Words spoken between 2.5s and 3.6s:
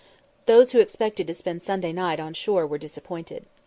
were disappointed.